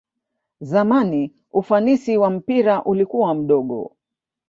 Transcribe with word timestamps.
zamani 0.61 1.33
ufanisi 1.51 2.17
wa 2.17 2.29
mpira 2.29 2.83
ulikua 2.83 3.33
mdogo 3.35 3.95